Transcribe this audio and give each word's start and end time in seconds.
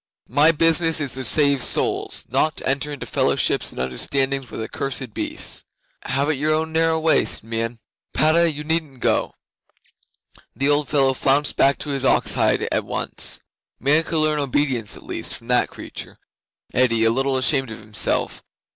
"My 0.31 0.51
business 0.51 0.99
is 0.99 1.13
to 1.13 1.23
save 1.23 1.61
souls, 1.63 2.25
not 2.27 2.57
to 2.57 2.67
enter 2.67 2.91
into 2.91 3.05
fellowships 3.05 3.71
and 3.71 3.79
understandings 3.79 4.49
with 4.49 4.63
accursed 4.63 5.13
beasts." 5.13 5.63
'"Have 6.05 6.27
it 6.31 6.39
your 6.39 6.55
own 6.55 6.73
narrow 6.73 6.99
way," 6.99 7.23
said 7.23 7.43
Meon. 7.43 7.77
"Padda, 8.11 8.51
you 8.51 8.63
needn't 8.63 8.99
go." 9.01 9.35
The 10.55 10.69
old 10.69 10.89
fellow 10.89 11.13
flounced 11.13 11.55
back 11.55 11.77
to 11.77 11.91
his 11.91 12.03
ox 12.03 12.33
hide 12.33 12.67
at 12.71 12.83
once. 12.83 13.41
'"Man 13.79 14.01
could 14.03 14.17
learn 14.17 14.39
obedience 14.39 14.97
at 14.97 15.03
least 15.03 15.35
from 15.35 15.49
that 15.49 15.69
creature," 15.69 16.17
said 16.71 16.81
Eddi, 16.89 17.03
a 17.05 17.11
little 17.11 17.37
ashamed 17.37 17.69
of 17.69 17.77
himself. 17.79 18.41